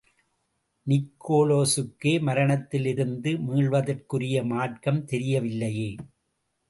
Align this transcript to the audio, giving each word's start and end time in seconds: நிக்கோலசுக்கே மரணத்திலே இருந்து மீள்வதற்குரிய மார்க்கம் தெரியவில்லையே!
நிக்கோலசுக்கே 0.87 2.13
மரணத்திலே 2.21 2.91
இருந்து 2.91 3.33
மீள்வதற்குரிய 3.45 4.43
மார்க்கம் 4.45 5.05
தெரியவில்லையே! 5.05 5.91